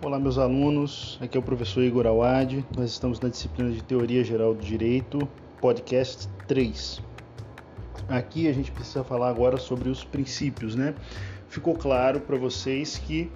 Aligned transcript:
Olá, 0.00 0.16
meus 0.16 0.38
alunos. 0.38 1.18
Aqui 1.20 1.36
é 1.36 1.40
o 1.40 1.42
professor 1.42 1.82
Igor 1.82 2.06
Awad. 2.06 2.64
Nós 2.76 2.88
estamos 2.88 3.18
na 3.18 3.28
disciplina 3.28 3.68
de 3.72 3.82
Teoria 3.82 4.22
Geral 4.22 4.54
do 4.54 4.62
Direito, 4.62 5.18
podcast 5.60 6.28
3. 6.46 7.02
Aqui 8.08 8.46
a 8.46 8.52
gente 8.52 8.70
precisa 8.70 9.02
falar 9.02 9.28
agora 9.28 9.56
sobre 9.56 9.88
os 9.88 10.04
princípios, 10.04 10.76
né? 10.76 10.94
Ficou 11.48 11.74
claro 11.74 12.20
para 12.20 12.36
vocês 12.36 12.96
que 12.96 13.28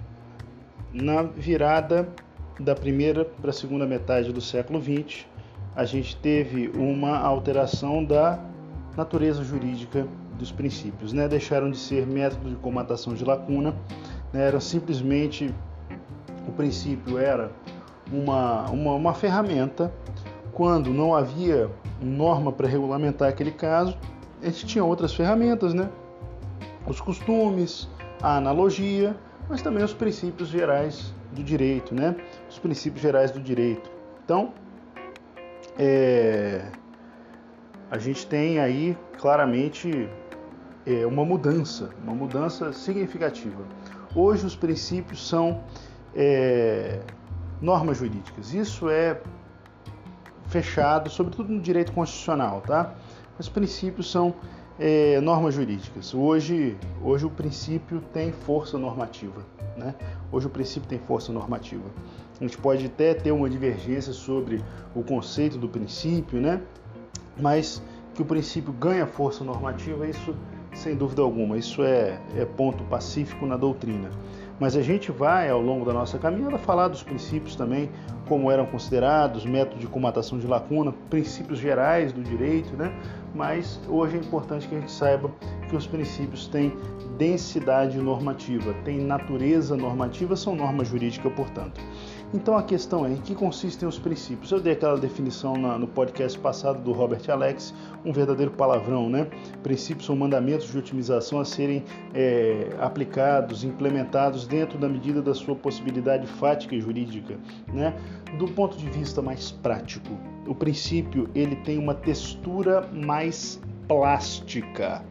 na 0.93 1.23
virada 1.23 2.07
da 2.57 2.73
primeira 2.73 3.25
para 3.25 3.49
a 3.49 3.53
segunda 3.53 3.85
metade 3.85 4.31
do 4.31 4.39
século 4.39 4.81
XX, 4.81 5.25
a 5.75 5.83
gente 5.83 6.15
teve 6.15 6.69
uma 6.77 7.17
alteração 7.17 8.05
da 8.05 8.39
natureza 8.95 9.43
jurídica 9.43 10.07
dos 10.39 10.49
princípios, 10.49 11.11
né? 11.11 11.27
Deixaram 11.27 11.69
de 11.69 11.77
ser 11.77 12.07
método 12.07 12.49
de 12.49 12.55
comatação 12.55 13.13
de 13.13 13.25
lacuna, 13.25 13.75
né? 14.31 14.47
era 14.47 14.61
simplesmente 14.61 15.53
o 16.47 16.51
princípio 16.51 17.17
era 17.17 17.51
uma, 18.11 18.69
uma, 18.69 18.93
uma 18.93 19.13
ferramenta 19.13 19.93
quando 20.51 20.91
não 20.91 21.15
havia 21.15 21.69
norma 22.01 22.51
para 22.51 22.67
regulamentar 22.67 23.29
aquele 23.29 23.51
caso, 23.51 23.97
a 24.41 24.45
gente 24.45 24.65
tinha 24.65 24.83
outras 24.83 25.13
ferramentas, 25.13 25.73
né? 25.73 25.89
Os 26.85 26.99
costumes, 27.01 27.89
a 28.21 28.37
analogia, 28.37 29.15
mas 29.49 29.61
também 29.61 29.83
os 29.83 29.93
princípios 29.93 30.49
gerais 30.49 31.13
do 31.31 31.43
direito, 31.43 31.95
né? 31.95 32.15
Os 32.49 32.59
princípios 32.59 33.01
gerais 33.01 33.31
do 33.31 33.39
direito. 33.39 33.89
Então, 34.23 34.53
é, 35.77 36.65
a 37.89 37.97
gente 37.97 38.27
tem 38.27 38.59
aí 38.59 38.97
claramente 39.17 40.09
é, 40.85 41.05
uma 41.05 41.25
mudança, 41.25 41.89
uma 42.03 42.13
mudança 42.13 42.71
significativa. 42.73 43.63
Hoje 44.15 44.45
os 44.45 44.55
princípios 44.55 45.27
são 45.27 45.63
é, 46.15 47.01
normas 47.61 47.97
jurídicas. 47.97 48.53
Isso 48.53 48.89
é 48.89 49.19
fechado, 50.47 51.09
sobretudo 51.09 51.51
no 51.51 51.61
direito 51.61 51.91
constitucional, 51.91 52.61
tá? 52.61 52.93
Os 53.39 53.49
princípios 53.49 54.11
são 54.11 54.35
é, 54.79 55.19
normas 55.21 55.55
jurídicas. 55.55 56.13
Hoje, 56.13 56.77
hoje 57.01 57.25
o 57.25 57.29
princípio 57.29 58.01
tem 58.13 58.31
força 58.31 58.77
normativa, 58.77 59.41
né? 59.77 59.95
Hoje 60.31 60.47
o 60.47 60.49
princípio 60.49 60.87
tem 60.87 60.99
força 60.99 61.31
normativa. 61.31 61.83
A 62.39 62.43
gente 62.43 62.57
pode 62.57 62.85
até 62.85 63.13
ter 63.13 63.31
uma 63.31 63.49
divergência 63.49 64.13
sobre 64.13 64.63
o 64.93 65.03
conceito 65.03 65.57
do 65.57 65.67
princípio, 65.67 66.39
né? 66.39 66.61
Mas 67.39 67.81
que 68.13 68.21
o 68.21 68.25
princípio 68.25 68.71
ganha 68.73 69.07
força 69.07 69.43
normativa, 69.43 70.07
isso 70.07 70.35
sem 70.73 70.95
dúvida 70.95 71.21
alguma, 71.21 71.57
isso 71.57 71.83
é, 71.83 72.19
é 72.35 72.45
ponto 72.45 72.83
pacífico 72.85 73.45
na 73.45 73.57
doutrina. 73.57 74.09
Mas 74.59 74.75
a 74.75 74.81
gente 74.81 75.11
vai, 75.11 75.49
ao 75.49 75.61
longo 75.61 75.85
da 75.85 75.93
nossa 75.93 76.17
caminhada, 76.17 76.57
falar 76.57 76.87
dos 76.87 77.03
princípios 77.03 77.55
também, 77.55 77.89
como 78.27 78.51
eram 78.51 78.65
considerados, 78.65 79.45
método 79.45 79.79
de 79.79 79.87
comatação 79.87 80.37
de 80.37 80.47
lacuna, 80.47 80.93
princípios 81.09 81.59
gerais 81.59 82.13
do 82.13 82.23
direito, 82.23 82.75
né? 82.77 82.93
Mas 83.33 83.79
hoje 83.87 84.17
é 84.17 84.19
importante 84.19 84.67
que 84.67 84.75
a 84.75 84.79
gente 84.79 84.91
saiba 84.91 85.31
que 85.69 85.75
os 85.75 85.87
princípios 85.87 86.47
têm 86.47 86.71
densidade 87.17 87.97
normativa, 87.97 88.73
têm 88.85 88.99
natureza 88.99 89.75
normativa, 89.75 90.35
são 90.35 90.55
normas 90.55 90.87
jurídicas, 90.87 91.31
portanto. 91.33 91.81
Então 92.33 92.57
a 92.57 92.63
questão 92.63 93.05
é 93.05 93.11
em 93.11 93.17
que 93.17 93.35
consistem 93.35 93.87
os 93.87 93.99
princípios. 93.99 94.51
Eu 94.51 94.59
dei 94.59 94.73
aquela 94.73 94.97
definição 94.97 95.55
na, 95.55 95.77
no 95.77 95.87
podcast 95.87 96.37
passado 96.39 96.81
do 96.81 96.91
Robert 96.91 97.21
Alex, 97.29 97.73
um 98.03 98.11
verdadeiro 98.11 98.49
palavrão, 98.49 99.07
né? 99.07 99.27
Princípios 99.61 100.07
são 100.07 100.15
mandamentos 100.15 100.71
de 100.71 100.77
otimização 100.77 101.39
a 101.39 101.45
serem 101.45 101.83
é, 102.11 102.69
aplicados, 102.79 103.63
implementados 103.63 104.47
dentro 104.47 104.79
da 104.79 104.89
medida 104.89 105.21
da 105.21 105.35
sua 105.35 105.55
possibilidade 105.55 106.25
fática 106.25 106.73
e 106.73 106.81
jurídica, 106.81 107.37
né? 107.71 107.93
Do 108.39 108.47
ponto 108.47 108.75
de 108.75 108.89
vista 108.89 109.21
mais 109.21 109.51
prático, 109.51 110.17
o 110.47 110.55
princípio 110.55 111.29
ele 111.35 111.55
tem 111.57 111.77
uma 111.77 111.93
textura 111.93 112.89
mais 112.91 113.61
plástica. 113.87 115.03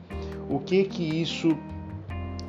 O 0.50 0.58
que 0.58 0.82
que 0.84 1.22
isso 1.22 1.56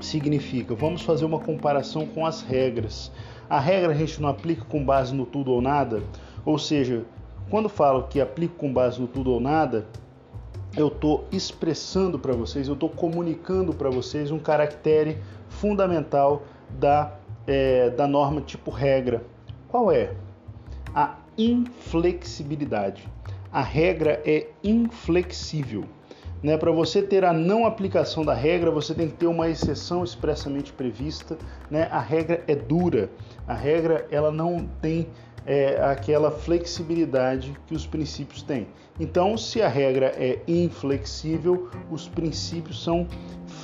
significa? 0.02 0.74
Vamos 0.74 1.04
fazer 1.04 1.26
uma 1.26 1.40
comparação 1.40 2.08
com 2.08 2.26
as 2.26 2.42
regras. 2.42 3.12
A 3.50 3.60
regra 3.60 3.92
a 3.92 3.96
gente 3.96 4.22
não 4.22 4.30
aplica 4.30 4.66
com 4.66 4.84
base 4.84 5.14
no 5.14 5.26
tudo 5.26 5.52
ou 5.52 5.62
nada, 5.62 6.02
ou 6.46 6.58
seja, 6.58 7.04
quando 7.50 7.70
falo 7.70 8.04
que 8.04 8.20
aplico 8.20 8.56
com 8.56 8.74
base 8.74 9.00
no 9.00 9.08
tudo 9.08 9.32
ou 9.32 9.40
nada, 9.40 9.86
eu 10.76 10.88
estou 10.88 11.28
expressando 11.32 12.18
para 12.18 12.34
vocês, 12.34 12.68
eu 12.68 12.74
estou 12.74 12.90
comunicando 12.90 13.74
para 13.74 13.90
vocês 13.90 14.32
um 14.32 14.40
caractere 14.40 15.18
fundamental 15.48 16.44
da, 16.70 17.14
é, 17.46 17.90
da 17.92 18.08
norma 18.08 18.42
tipo 18.42 18.72
regra. 18.72 19.24
Qual 19.68 19.92
é? 19.92 20.16
A 20.96 21.18
inflexibilidade. 21.38 23.08
A 23.52 23.62
regra 23.62 24.22
é 24.26 24.48
inflexível. 24.64 25.86
Né? 26.44 26.58
Para 26.58 26.72
você 26.72 27.02
ter 27.02 27.24
a 27.24 27.32
não 27.32 27.66
aplicação 27.66 28.26
da 28.26 28.34
regra, 28.34 28.70
você 28.70 28.94
tem 28.94 29.08
que 29.08 29.16
ter 29.16 29.28
uma 29.28 29.50
exceção 29.50 30.04
expressamente 30.04 30.74
prevista. 30.74 31.38
Né? 31.72 31.88
A 31.90 32.02
regra 32.02 32.44
é 32.46 32.54
dura, 32.54 33.10
a 33.48 33.54
regra 33.54 34.06
ela 34.12 34.30
não 34.30 34.68
tem 34.82 35.08
é, 35.46 35.82
aquela 35.82 36.30
flexibilidade 36.30 37.58
que 37.66 37.74
os 37.74 37.88
princípios 37.88 38.44
têm. 38.44 38.68
Então, 39.00 39.38
se 39.38 39.62
a 39.62 39.68
regra 39.68 40.14
é 40.18 40.40
inflexível, 40.48 41.70
os 41.90 42.08
princípios 42.08 42.84
são 42.84 43.08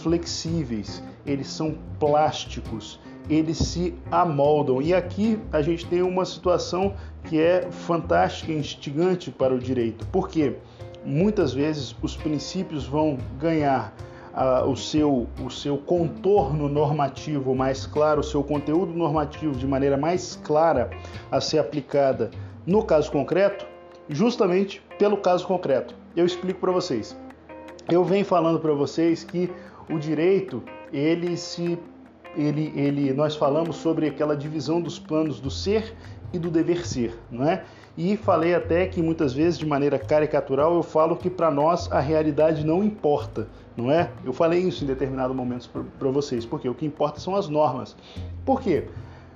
flexíveis, 0.02 1.04
eles 1.26 1.48
são 1.48 1.78
plásticos, 2.00 3.00
eles 3.30 3.58
se 3.58 3.94
amoldam. 4.12 4.82
E 4.82 4.94
aqui 4.94 5.40
a 5.52 5.62
gente 5.62 5.86
tem 5.86 6.02
uma 6.02 6.26
situação 6.26 6.96
que 7.26 7.40
é 7.40 7.70
fantástica 7.70 8.52
e 8.52 8.58
instigante 8.58 9.30
para 9.30 9.54
o 9.54 9.60
direito. 9.60 10.06
Por 10.08 10.30
quê? 10.30 10.56
Porque 10.56 10.70
muitas 11.06 11.54
vezes 11.54 11.96
os 12.02 12.16
princípios 12.16 12.86
vão 12.86 13.18
ganhar 13.40 13.94
uh, 14.34 14.70
o, 14.70 14.76
seu, 14.76 15.28
o 15.44 15.50
seu 15.50 15.78
contorno 15.78 16.68
normativo 16.70 17.56
mais 17.56 17.86
claro, 17.86 18.22
o 18.22 18.24
seu 18.24 18.44
conteúdo 18.44 18.94
normativo 18.94 19.56
de 19.56 19.68
maneira 19.68 19.98
mais 19.98 20.40
clara 20.44 20.90
a 21.32 21.42
ser 21.42 21.60
aplicada 21.60 22.32
no 22.66 22.84
caso 22.84 23.12
concreto, 23.12 23.66
justamente 24.08 24.82
pelo 24.98 25.18
caso 25.18 25.46
concreto. 25.48 25.96
Eu 26.16 26.26
explico 26.26 26.60
para 26.60 26.72
vocês. 26.72 27.18
Eu 27.90 28.04
venho 28.04 28.26
falando 28.26 28.60
para 28.60 28.74
vocês 28.74 29.24
que 29.24 29.50
o 29.90 29.98
direito, 29.98 30.62
ele 30.94 31.36
se 31.36 31.78
ele, 32.36 32.72
ele, 32.76 33.12
nós 33.12 33.36
falamos 33.36 33.78
sobre 33.78 34.08
aquela 34.08 34.36
divisão 34.36 34.80
dos 34.80 35.00
planos 35.00 35.40
do 35.40 35.50
ser 35.50 35.96
e 36.34 36.40
do 36.40 36.50
dever 36.50 36.86
ser, 36.86 37.18
não 37.32 37.48
é? 37.48 37.64
E 37.98 38.16
falei 38.16 38.56
até 38.56 38.88
que 38.88 39.02
muitas 39.02 39.34
vezes, 39.34 39.60
de 39.60 39.66
maneira 39.66 40.00
caricatural, 40.00 40.74
eu 40.76 40.84
falo 40.84 41.18
que 41.18 41.30
para 41.30 41.52
nós 41.52 41.92
a 41.92 42.00
realidade 42.00 42.66
não 42.66 42.84
importa, 42.84 43.48
não 43.76 43.92
é? 43.92 44.10
Eu 44.24 44.32
falei 44.32 44.62
isso 44.62 44.84
em 44.84 44.88
determinado 44.88 45.34
momento 45.34 45.70
para 45.98 46.10
vocês, 46.10 46.46
porque 46.46 46.70
o 46.70 46.74
que 46.74 46.86
importa 46.86 47.20
são 47.20 47.36
as 47.36 47.50
normas. 47.50 47.96
Por 48.46 48.62
quê? 48.62 48.86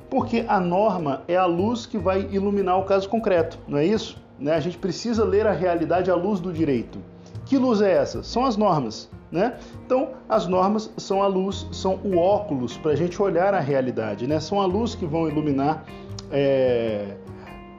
Porque 0.10 0.46
a 0.48 0.60
norma 0.60 1.24
é 1.28 1.36
a 1.36 1.46
luz 1.46 1.86
que 1.86 1.98
vai 1.98 2.28
iluminar 2.32 2.80
o 2.80 2.86
caso 2.86 3.10
concreto, 3.10 3.60
não 3.68 3.78
é 3.78 3.86
isso? 3.86 4.18
Né? 4.40 4.54
A 4.54 4.60
gente 4.60 4.78
precisa 4.78 5.26
ler 5.26 5.48
a 5.48 5.52
realidade 5.52 6.10
à 6.10 6.16
luz 6.16 6.40
do 6.40 6.54
direito. 6.54 7.00
Que 7.46 7.58
luz 7.58 7.82
é 7.82 7.92
essa? 7.92 8.24
São 8.24 8.46
as 8.46 8.56
normas. 8.56 9.10
Né? 9.32 9.58
Então, 9.86 10.12
as 10.30 10.48
normas 10.48 10.94
são 10.96 11.24
a 11.24 11.28
luz, 11.28 11.68
são 11.72 12.00
o 12.04 12.18
óculos 12.18 12.78
para 12.78 12.92
a 12.92 12.96
gente 12.96 13.20
olhar 13.20 13.56
a 13.56 13.60
realidade, 13.60 14.28
né? 14.28 14.40
são 14.40 14.62
a 14.62 14.66
luz 14.68 14.94
que 14.94 15.08
vão 15.08 15.28
iluminar 15.28 15.84
é, 16.34 17.16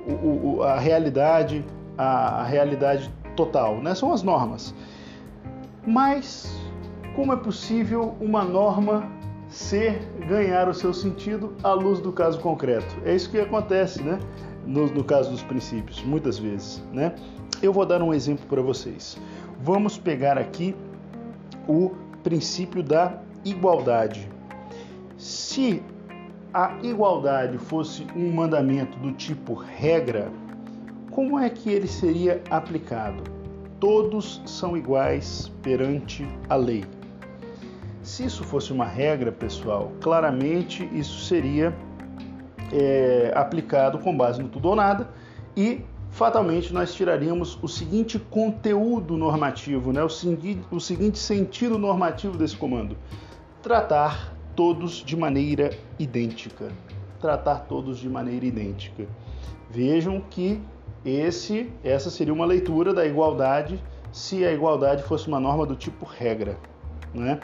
o, 0.06 0.58
o, 0.58 0.62
a 0.62 0.78
realidade, 0.78 1.64
a, 1.98 2.40
a 2.40 2.44
realidade 2.44 3.12
total, 3.34 3.78
né? 3.78 3.94
São 3.94 4.12
as 4.12 4.22
normas. 4.22 4.72
Mas 5.84 6.56
como 7.16 7.32
é 7.32 7.36
possível 7.36 8.14
uma 8.20 8.44
norma 8.44 9.10
ser 9.48 10.00
ganhar 10.28 10.68
o 10.68 10.74
seu 10.74 10.94
sentido 10.94 11.54
à 11.62 11.72
luz 11.72 12.00
do 12.00 12.12
caso 12.12 12.40
concreto? 12.40 12.96
É 13.04 13.14
isso 13.14 13.30
que 13.30 13.38
acontece, 13.38 14.02
né? 14.02 14.18
No, 14.64 14.86
no 14.86 15.04
caso 15.04 15.30
dos 15.30 15.42
princípios, 15.42 16.02
muitas 16.02 16.38
vezes, 16.38 16.82
né? 16.92 17.14
Eu 17.60 17.72
vou 17.72 17.84
dar 17.84 18.00
um 18.02 18.14
exemplo 18.14 18.46
para 18.46 18.62
vocês. 18.62 19.18
Vamos 19.60 19.98
pegar 19.98 20.38
aqui 20.38 20.74
o 21.68 21.90
princípio 22.22 22.82
da 22.82 23.18
igualdade. 23.44 24.28
Se 25.18 25.82
a 26.54 26.72
igualdade 26.84 27.58
fosse 27.58 28.06
um 28.14 28.30
mandamento 28.30 28.96
do 29.00 29.10
tipo 29.10 29.54
regra, 29.54 30.30
como 31.10 31.36
é 31.36 31.50
que 31.50 31.68
ele 31.68 31.88
seria 31.88 32.40
aplicado? 32.48 33.24
Todos 33.80 34.40
são 34.46 34.76
iguais 34.76 35.50
perante 35.62 36.24
a 36.48 36.54
lei. 36.54 36.84
Se 38.02 38.24
isso 38.24 38.44
fosse 38.44 38.72
uma 38.72 38.84
regra, 38.84 39.32
pessoal, 39.32 39.90
claramente 40.00 40.88
isso 40.92 41.24
seria 41.24 41.76
é, 42.72 43.32
aplicado 43.34 43.98
com 43.98 44.16
base 44.16 44.40
no 44.40 44.48
tudo 44.48 44.68
ou 44.68 44.76
nada 44.76 45.10
e 45.56 45.84
fatalmente 46.10 46.72
nós 46.72 46.94
tiraríamos 46.94 47.58
o 47.62 47.66
seguinte 47.66 48.16
conteúdo 48.16 49.16
normativo, 49.16 49.92
né? 49.92 50.02
o, 50.04 50.06
o 50.76 50.80
seguinte 50.80 51.18
sentido 51.18 51.78
normativo 51.78 52.38
desse 52.38 52.56
comando: 52.56 52.96
tratar 53.60 54.33
todos 54.54 55.04
de 55.04 55.16
maneira 55.16 55.70
idêntica. 55.98 56.70
tratar 57.20 57.60
todos 57.60 57.98
de 57.98 58.08
maneira 58.08 58.44
idêntica. 58.44 59.06
Vejam 59.70 60.20
que 60.20 60.60
esse, 61.04 61.72
essa 61.82 62.10
seria 62.10 62.34
uma 62.34 62.44
leitura 62.44 62.92
da 62.92 63.06
igualdade 63.06 63.82
se 64.12 64.44
a 64.44 64.52
igualdade 64.52 65.02
fosse 65.02 65.26
uma 65.26 65.40
norma 65.40 65.64
do 65.64 65.74
tipo 65.74 66.04
regra, 66.04 66.58
né? 67.14 67.40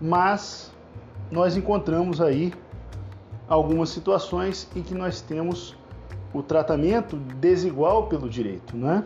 Mas 0.00 0.70
nós 1.30 1.56
encontramos 1.56 2.20
aí 2.20 2.52
algumas 3.48 3.88
situações 3.88 4.68
em 4.76 4.82
que 4.82 4.94
nós 4.94 5.20
temos 5.22 5.74
o 6.32 6.42
tratamento 6.42 7.16
desigual 7.16 8.08
pelo 8.08 8.28
direito, 8.28 8.76
né? 8.76 9.04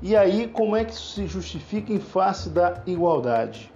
E 0.00 0.14
aí, 0.14 0.46
como 0.46 0.76
é 0.76 0.84
que 0.84 0.92
isso 0.92 1.14
se 1.14 1.26
justifica 1.26 1.92
em 1.92 1.98
face 1.98 2.50
da 2.50 2.82
igualdade? 2.86 3.72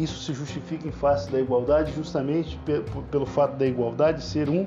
Isso 0.00 0.22
se 0.22 0.32
justifica 0.32 0.88
em 0.88 0.90
face 0.90 1.30
da 1.30 1.38
igualdade 1.38 1.92
justamente 1.92 2.58
pelo 3.10 3.26
fato 3.26 3.56
da 3.56 3.66
igualdade 3.66 4.24
ser 4.24 4.48
um 4.48 4.66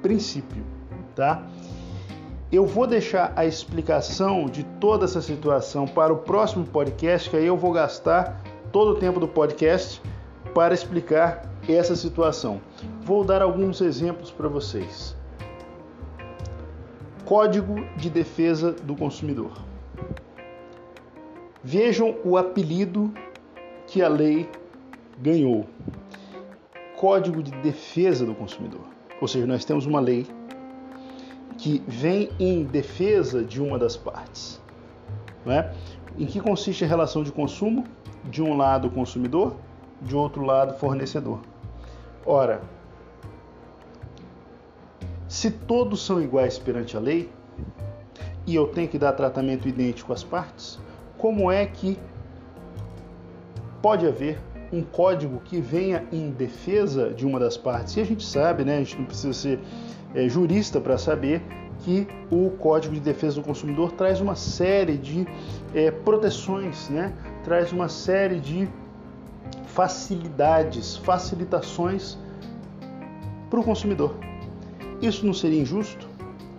princípio, 0.00 0.62
tá? 1.16 1.44
Eu 2.52 2.64
vou 2.64 2.86
deixar 2.86 3.32
a 3.34 3.44
explicação 3.44 4.46
de 4.46 4.62
toda 4.62 5.04
essa 5.04 5.20
situação 5.20 5.84
para 5.84 6.12
o 6.12 6.18
próximo 6.18 6.64
podcast, 6.64 7.28
que 7.28 7.36
aí 7.36 7.44
eu 7.44 7.56
vou 7.56 7.72
gastar 7.72 8.40
todo 8.70 8.92
o 8.92 8.94
tempo 8.94 9.18
do 9.18 9.26
podcast 9.26 10.00
para 10.54 10.72
explicar 10.72 11.42
essa 11.68 11.96
situação. 11.96 12.60
Vou 13.00 13.24
dar 13.24 13.42
alguns 13.42 13.80
exemplos 13.80 14.30
para 14.30 14.46
vocês. 14.46 15.16
Código 17.24 17.84
de 17.96 18.08
Defesa 18.08 18.70
do 18.70 18.94
Consumidor. 18.94 19.50
Vejam 21.64 22.14
o 22.24 22.36
apelido 22.36 23.12
que 23.96 24.02
a 24.02 24.08
lei 24.08 24.46
ganhou: 25.18 25.64
Código 26.98 27.42
de 27.42 27.50
Defesa 27.62 28.26
do 28.26 28.34
Consumidor. 28.34 28.82
Ou 29.22 29.26
seja, 29.26 29.46
nós 29.46 29.64
temos 29.64 29.86
uma 29.86 30.00
lei 30.00 30.26
que 31.56 31.82
vem 31.88 32.28
em 32.38 32.64
defesa 32.64 33.42
de 33.42 33.58
uma 33.58 33.78
das 33.78 33.96
partes. 33.96 34.60
Não 35.46 35.54
é? 35.54 35.72
Em 36.18 36.26
que 36.26 36.38
consiste 36.40 36.84
a 36.84 36.86
relação 36.86 37.22
de 37.22 37.32
consumo? 37.32 37.86
De 38.22 38.42
um 38.42 38.54
lado, 38.54 38.90
consumidor, 38.90 39.56
de 40.02 40.14
outro 40.14 40.44
lado, 40.44 40.74
fornecedor. 40.74 41.40
Ora, 42.26 42.60
se 45.26 45.50
todos 45.50 46.04
são 46.04 46.20
iguais 46.20 46.58
perante 46.58 46.98
a 46.98 47.00
lei 47.00 47.30
e 48.46 48.54
eu 48.54 48.66
tenho 48.66 48.88
que 48.88 48.98
dar 48.98 49.12
tratamento 49.12 49.66
idêntico 49.66 50.12
às 50.12 50.22
partes, 50.22 50.78
como 51.16 51.50
é 51.50 51.64
que 51.64 51.98
pode 53.86 54.04
haver 54.04 54.36
um 54.72 54.82
código 54.82 55.40
que 55.44 55.60
venha 55.60 56.02
em 56.10 56.32
defesa 56.32 57.10
de 57.10 57.24
uma 57.24 57.38
das 57.38 57.56
partes? 57.56 57.96
E 57.96 58.00
a 58.00 58.04
gente 58.04 58.26
sabe, 58.26 58.64
né, 58.64 58.78
a 58.78 58.78
gente 58.80 58.98
não 58.98 59.04
precisa 59.04 59.32
ser 59.32 59.60
é, 60.12 60.28
jurista 60.28 60.80
para 60.80 60.98
saber 60.98 61.40
que 61.84 62.04
o 62.28 62.50
Código 62.50 62.92
de 62.94 63.00
Defesa 63.00 63.40
do 63.40 63.46
Consumidor 63.46 63.92
traz 63.92 64.20
uma 64.20 64.34
série 64.34 64.96
de 64.96 65.24
é, 65.72 65.92
proteções, 65.92 66.88
né? 66.88 67.12
traz 67.44 67.70
uma 67.70 67.88
série 67.88 68.40
de 68.40 68.68
facilidades, 69.66 70.96
facilitações 70.96 72.18
para 73.48 73.60
o 73.60 73.62
consumidor. 73.62 74.16
Isso 75.00 75.24
não 75.24 75.32
seria 75.32 75.62
injusto? 75.62 76.08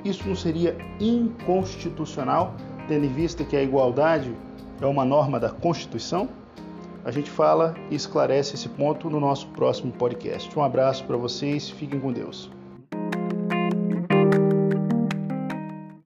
Isso 0.06 0.26
não 0.26 0.36
seria 0.36 0.78
inconstitucional, 0.98 2.54
tendo 2.88 3.04
em 3.04 3.12
vista 3.12 3.44
que 3.44 3.58
a 3.58 3.62
igualdade 3.62 4.34
é 4.80 4.86
uma 4.86 5.04
norma 5.04 5.38
da 5.42 5.50
Constituição? 5.50 6.30
A 7.08 7.12
gente 7.12 7.32
fala 7.32 7.74
e 7.90 7.96
esclarece 7.96 8.56
esse 8.56 8.68
ponto 8.68 9.10
no 9.10 9.18
nosso 9.18 9.48
próximo 9.52 9.94
podcast. 9.94 10.60
Um 10.60 10.62
abraço 10.62 11.06
para 11.06 11.16
vocês, 11.16 11.70
fiquem 11.70 12.02
com 12.02 12.12
Deus. 12.12 12.52